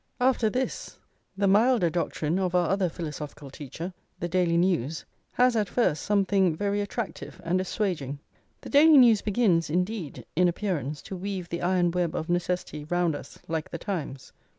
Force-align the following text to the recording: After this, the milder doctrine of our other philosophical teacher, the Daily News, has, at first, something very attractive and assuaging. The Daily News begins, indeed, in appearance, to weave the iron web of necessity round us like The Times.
After 0.19 0.49
this, 0.49 0.97
the 1.37 1.47
milder 1.47 1.91
doctrine 1.91 2.39
of 2.39 2.55
our 2.55 2.67
other 2.69 2.89
philosophical 2.89 3.51
teacher, 3.51 3.93
the 4.19 4.27
Daily 4.27 4.57
News, 4.57 5.05
has, 5.33 5.55
at 5.55 5.69
first, 5.69 6.01
something 6.01 6.55
very 6.55 6.81
attractive 6.81 7.39
and 7.43 7.61
assuaging. 7.61 8.17
The 8.61 8.69
Daily 8.71 8.97
News 8.97 9.21
begins, 9.21 9.69
indeed, 9.69 10.25
in 10.35 10.47
appearance, 10.47 11.03
to 11.03 11.15
weave 11.15 11.49
the 11.49 11.61
iron 11.61 11.91
web 11.91 12.15
of 12.15 12.29
necessity 12.29 12.83
round 12.85 13.15
us 13.15 13.37
like 13.47 13.69
The 13.69 13.77
Times. 13.77 14.33